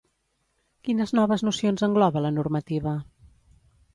[0.87, 2.97] Quines noves nocions engloba la normativa?